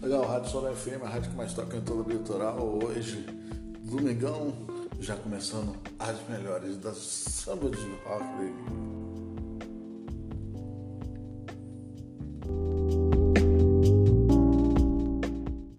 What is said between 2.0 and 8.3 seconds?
o litoral. Hoje, domingão, já começando as melhores da samba de rock,